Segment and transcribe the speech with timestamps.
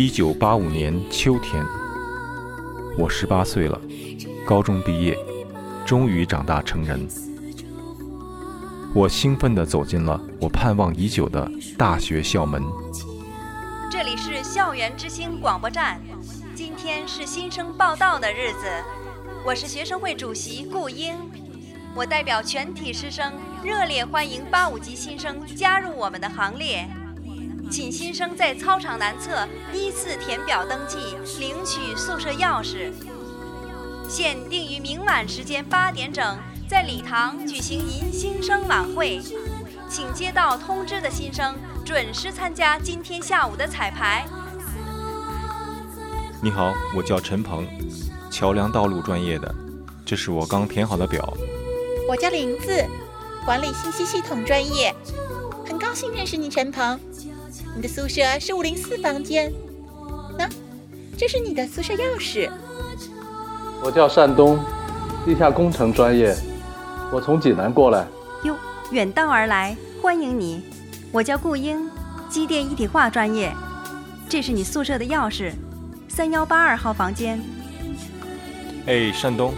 [0.00, 1.66] 一九八五年秋天，
[2.96, 3.80] 我十八岁了，
[4.46, 5.18] 高中毕业，
[5.84, 7.04] 终于长大成人。
[8.94, 12.62] 我兴奋地走进了我盼望已久的大学校门。
[13.90, 16.00] 这里是校园之星广播站，
[16.54, 18.70] 今天是新生报到的日子，
[19.44, 21.16] 我是学生会主席顾英，
[21.96, 23.32] 我代表全体师生
[23.64, 26.88] 热烈欢迎八五级新生加入我们的行列。
[27.70, 30.98] 请新生在操场南侧依次填表登记，
[31.38, 32.92] 领取宿舍钥匙。
[34.08, 39.20] 现定于明晚时间八点整，在礼堂举行迎新生晚会，
[39.88, 41.54] 请接到通知的新生
[41.84, 44.26] 准时参加今天下午的彩排。
[46.42, 47.66] 你好，我叫陈鹏，
[48.30, 49.54] 桥梁道路专业的，
[50.06, 51.34] 这是我刚填好的表。
[52.08, 52.82] 我叫林子，
[53.44, 54.94] 管理信息系统专业，
[55.66, 56.98] 很高兴认识你，陈鹏。
[57.78, 59.52] 你的宿舍是五零四房间，
[60.36, 60.48] 那
[61.16, 62.50] 这是你的宿舍钥匙。
[63.80, 64.58] 我叫单东，
[65.24, 66.36] 地下工程专业，
[67.12, 68.04] 我从济南过来。
[68.42, 68.56] 哟，
[68.90, 70.60] 远道而来，欢迎你。
[71.12, 71.88] 我叫顾英，
[72.28, 73.54] 机电一体化专业，
[74.28, 75.52] 这是你宿舍的钥匙，
[76.08, 77.40] 三幺八二号房间。
[78.86, 79.54] 哎，单东，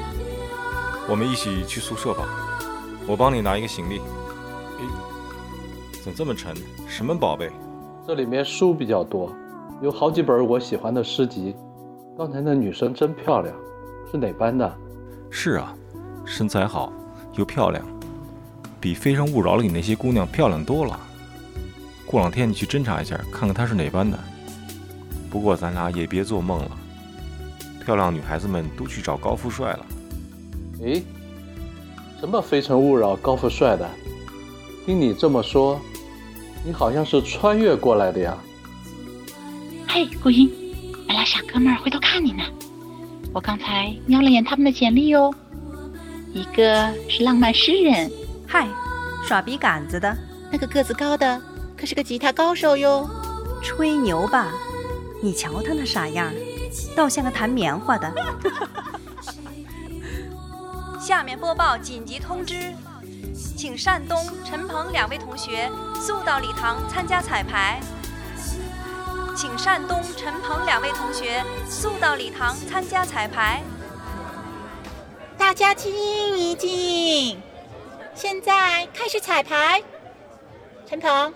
[1.08, 2.28] 我们一起去宿舍吧，
[3.06, 3.98] 我帮你拿一个行李。
[4.78, 4.84] 哎，
[6.04, 6.54] 怎么这么沉？
[6.86, 7.50] 什么宝贝？
[8.06, 9.30] 这里面书比较多，
[9.82, 11.54] 有好几本我喜欢的诗集。
[12.16, 13.54] 刚才那女生真漂亮，
[14.10, 14.76] 是哪班的？
[15.30, 15.74] 是啊，
[16.24, 16.92] 身材好
[17.34, 17.84] 又漂亮，
[18.80, 20.98] 比《非诚勿扰》里那些姑娘漂亮多了。
[22.06, 24.18] 过两天你去侦查一下，看看她是哪班的。
[25.30, 26.70] 不过咱俩也别做梦了，
[27.84, 29.86] 漂亮女孩子们都去找高富帅了。
[30.82, 31.02] 诶，
[32.18, 33.86] 什么《非诚勿扰》高富帅的？
[34.86, 35.78] 听你这么说。
[36.64, 38.36] 你好像是穿越过来的呀！
[39.88, 40.50] 嘿，顾英，
[41.08, 42.42] 俺俩傻哥们儿回头看你呢。
[43.32, 45.32] 我刚才瞄了眼他们的简历哦，
[46.34, 48.10] 一个是浪漫诗人，
[48.46, 48.68] 嗨，
[49.26, 50.14] 耍笔杆子的；
[50.50, 51.40] 那个个子高的
[51.76, 53.08] 可是个吉他高手哟。
[53.62, 54.52] 吹牛吧，
[55.22, 56.32] 你瞧他那傻样，
[56.96, 58.12] 倒像个弹棉花的。
[61.00, 62.74] 下面播报紧急通知。
[63.56, 67.80] 请单东、陈鹏两位同学速到礼堂参加彩排。
[69.36, 73.62] 请单东、陈鹏两位同学速到礼堂参加彩排。
[75.38, 75.92] 大家静
[76.36, 77.40] 一静，
[78.14, 79.82] 现在开始彩排。
[80.86, 81.32] 陈鹏，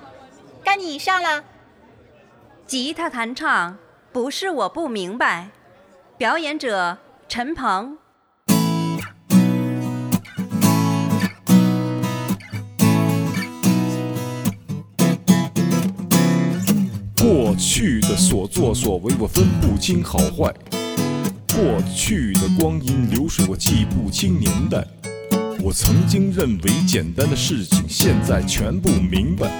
[0.62, 1.42] 该你上了。
[2.66, 3.76] 吉他弹唱
[4.12, 5.48] 不是我不明白。
[6.16, 6.98] 表演者
[7.28, 7.98] 陈鹏。
[17.76, 20.48] 去的所作所为，我分不清好坏；
[21.52, 24.86] 过去的光阴流水，我记不清年代。
[25.60, 29.50] 我曾经认为简单的事情，现在全不明白。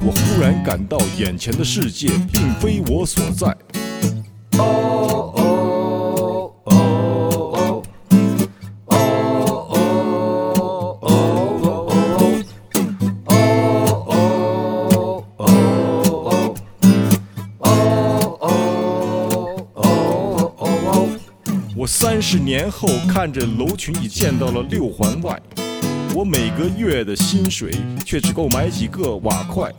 [0.00, 3.54] 我忽然感到眼前的世界并非我所在。
[21.90, 25.40] 三十年后，看着楼群已建到了六环外，
[26.14, 27.72] 我每个月的薪水
[28.04, 29.72] 却只够买几个瓦块。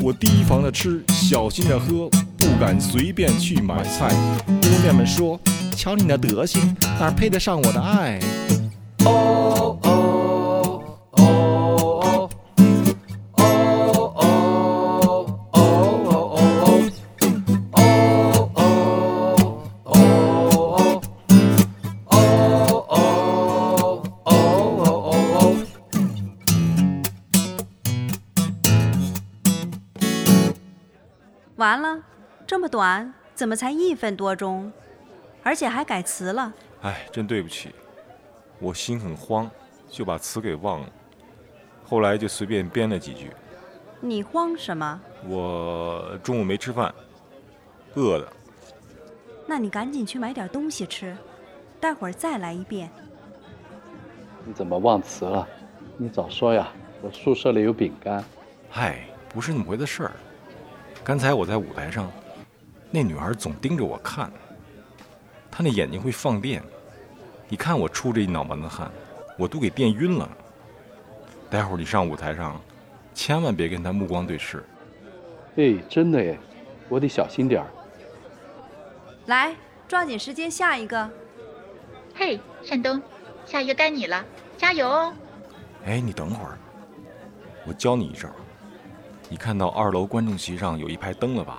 [0.00, 4.08] 我提防着吃，小心着喝，不敢随便去买菜。
[4.46, 5.38] 姑娘们说
[5.76, 8.18] ：“瞧你那德行，哪配得上我的爱？”
[9.04, 9.78] 哦
[31.56, 32.02] 完了，
[32.46, 34.72] 这么短，怎么才一分多钟？
[35.42, 36.52] 而且还改词了。
[36.82, 37.70] 哎，真对不起，
[38.58, 39.48] 我心很慌，
[39.88, 40.88] 就把词给忘了。
[41.84, 43.30] 后来就随便编了几句。
[44.00, 45.00] 你慌什么？
[45.28, 46.92] 我中午没吃饭，
[47.94, 48.26] 饿的。
[49.46, 51.16] 那你赶紧去买点东西吃，
[51.78, 52.90] 待会儿再来一遍。
[54.44, 55.46] 你怎么忘词了？
[55.96, 56.68] 你早说呀！
[57.00, 58.24] 我宿舍里有饼干。
[58.68, 60.12] 嗨，不是那么回的事儿。
[61.04, 62.10] 刚才我在舞台上，
[62.90, 64.32] 那女孩总盯着我看，
[65.50, 66.62] 她那眼睛会放电，
[67.46, 68.90] 你看我出这一脑门子汗，
[69.38, 70.26] 我都给电晕了。
[71.50, 72.58] 待会儿你上舞台上，
[73.12, 74.64] 千万别跟她目光对视。
[75.56, 76.38] 哎，真的哎，
[76.88, 77.68] 我得小心点儿。
[79.26, 79.54] 来，
[79.86, 81.10] 抓紧时间下一个。
[82.14, 83.00] 嘿，山东，
[83.44, 84.24] 下一个该你了，
[84.56, 85.12] 加油哦！
[85.84, 86.58] 哎，你等会儿，
[87.66, 88.30] 我教你一招。
[89.28, 91.58] 你看到二楼观众席上有一排灯了吧？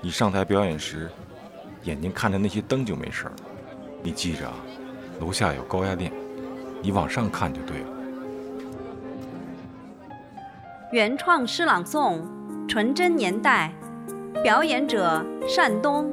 [0.00, 1.08] 你上台表演时，
[1.84, 3.32] 眼睛看着那些灯就没事了。
[4.02, 4.54] 你记着啊，
[5.20, 6.12] 楼下有高压电，
[6.82, 7.86] 你往上看就对了。
[10.90, 12.20] 原创诗朗诵，
[12.68, 13.72] 《纯真年代》，
[14.42, 15.24] 表演者
[15.56, 16.10] 单东。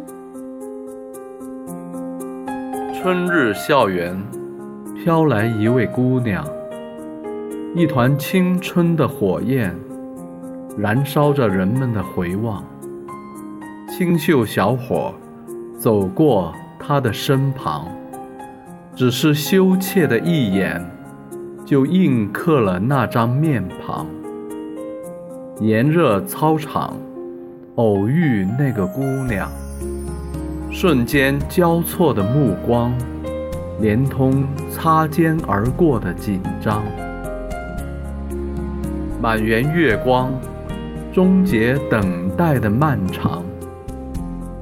[3.01, 4.15] 春日校园，
[5.03, 6.47] 飘来一位姑娘，
[7.75, 9.75] 一团青春的火焰，
[10.77, 12.63] 燃烧着人们的回望。
[13.87, 15.13] 清秀小伙
[15.77, 17.87] 走过他的身旁，
[18.95, 20.81] 只是羞怯的一眼，
[21.65, 24.05] 就印刻了那张面庞。
[25.59, 26.95] 炎热操场，
[27.75, 29.51] 偶遇那个姑娘，
[30.71, 32.93] 瞬间交错的目光，
[33.81, 36.81] 连通擦肩而过的紧张。
[39.21, 40.31] 满园月光，
[41.11, 43.43] 终结等待的漫长。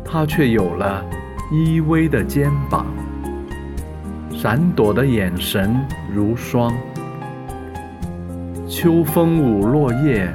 [0.04, 1.04] 他却有了
[1.52, 2.86] 依偎的肩膀，
[4.32, 5.76] 闪躲的眼神
[6.14, 6.74] 如霜。
[8.68, 10.34] 秋风舞落叶，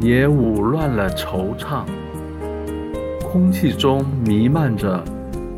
[0.00, 1.84] 也舞乱了惆怅。
[3.22, 5.04] 空气中弥漫着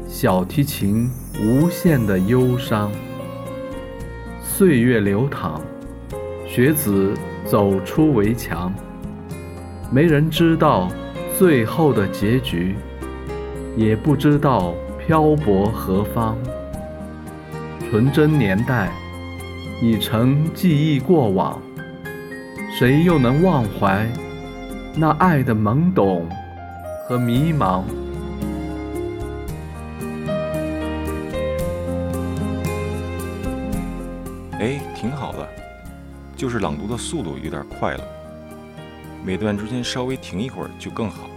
[0.09, 1.09] 小提琴
[1.41, 2.91] 无限的忧伤。
[4.43, 5.61] 岁月流淌，
[6.47, 7.15] 学子
[7.45, 8.73] 走出围墙，
[9.91, 10.89] 没人知道
[11.39, 12.77] 最后的结局。
[13.77, 16.37] 也不知道漂泊何方，
[17.89, 18.91] 纯真年代
[19.81, 21.63] 已成记忆过往，
[22.77, 24.07] 谁又能忘怀
[24.97, 26.29] 那爱的懵懂
[27.07, 27.85] 和迷茫？
[34.59, 35.49] 哎，挺好的，
[36.37, 38.05] 就是朗读的速度有点快了，
[39.25, 41.29] 每段之间稍微停一会儿就更好。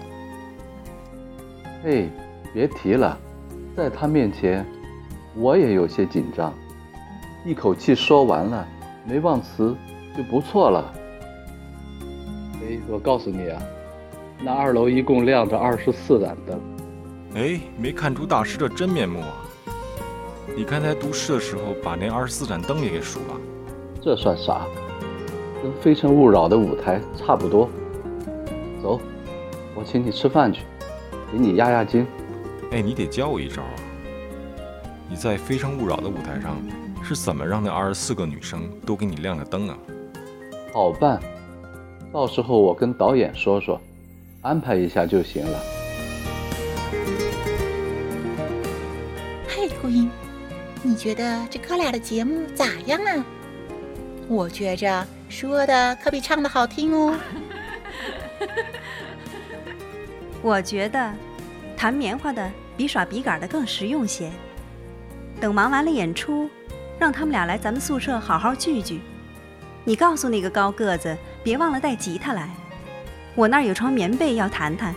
[1.83, 2.09] 嘿。
[2.53, 3.17] 别提了，
[3.75, 4.63] 在他面前，
[5.35, 6.53] 我也有些紧张。
[7.43, 8.67] 一口气说完了，
[9.07, 9.75] 没忘词
[10.15, 10.93] 就不错了。
[12.61, 13.59] 哎，我告诉你啊，
[14.39, 16.61] 那二楼一共亮着二十四盏灯。
[17.33, 19.33] 哎，没看出大师的真面目啊！
[20.55, 23.41] 你刚才读诗的时候，把那二十四盏灯也给数了？
[23.99, 24.67] 这算啥？
[25.63, 27.69] 跟《非诚勿扰》的舞台差不多。
[28.81, 28.99] 走，
[29.73, 30.63] 我请你吃饭去，
[31.31, 32.05] 给你压压惊。
[32.71, 33.75] 哎，你得教我一招啊！
[35.09, 36.57] 你在《非诚勿扰》的舞台上
[37.01, 39.77] 是怎么让那二十四个女生都给你亮了灯啊？
[40.73, 41.17] 好办，
[42.11, 43.79] 到时候我跟导演说说，
[44.41, 45.59] 安排一下就行了。
[49.47, 50.09] 嘿，顾英，
[50.81, 53.25] 你觉得这哥俩的节目咋样啊？
[54.33, 57.15] 我觉着说的可比唱的好听哦。
[60.41, 61.13] 我觉得
[61.77, 62.51] 弹棉花的。
[62.75, 64.31] 比耍笔杆的更实用些。
[65.39, 66.49] 等忙完了演出，
[66.97, 68.99] 让他们俩来咱们宿舍好好聚聚。
[69.83, 72.49] 你告诉那个高个子，别忘了带吉他来。
[73.35, 74.95] 我那儿有床棉被要弹弹。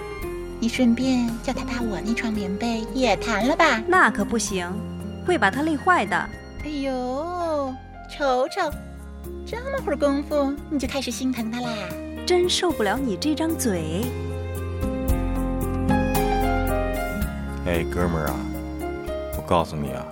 [0.58, 3.82] 你顺便叫他把我那床棉被也弹了吧。
[3.86, 4.66] 那可不行，
[5.26, 6.16] 会把他累坏的。
[6.64, 7.74] 哎呦，
[8.10, 8.72] 瞅瞅，
[9.46, 11.68] 这么会儿功夫你就开始心疼他啦？
[12.26, 14.04] 真受不了你这张嘴。
[17.66, 18.36] 哎，哥们儿啊，
[19.36, 20.04] 我告诉你啊，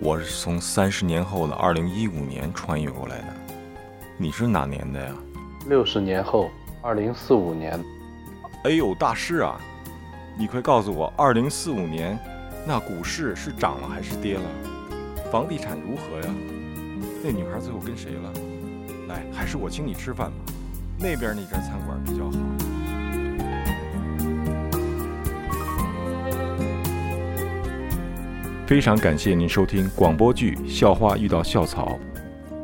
[0.00, 3.26] 我是从三十年后的二零一五年穿越过来的。
[4.16, 5.12] 你是哪年的呀？
[5.66, 6.50] 六十年后，
[6.80, 7.78] 二零四五年。
[8.64, 9.60] 哎呦，大师啊，
[10.38, 12.18] 你快告诉我，二零四五年
[12.66, 14.42] 那股市是涨了还是跌了？
[15.32, 16.34] 房地产如何呀？
[17.22, 18.32] 那女孩最后跟谁了？
[19.08, 20.52] 来，还是我请你吃饭吧，
[20.98, 22.38] 那边那家餐馆比较好。
[28.66, 31.98] 非常感谢您收听广播剧《校花遇到校草》，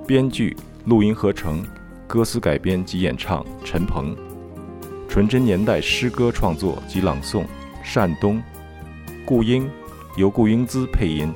[0.06, 1.62] 编剧、录音合成、
[2.06, 4.16] 歌词改编及演唱陈鹏，
[5.06, 7.44] 纯真年代诗歌创作及朗诵
[7.94, 8.42] 单东，
[9.26, 9.68] 顾英
[10.16, 11.34] 由顾英姿配音，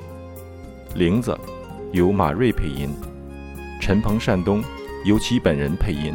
[0.95, 1.37] 玲子
[1.93, 2.95] 由马瑞配音，
[3.81, 4.63] 陈鹏、善东
[5.05, 6.15] 由其本人配音。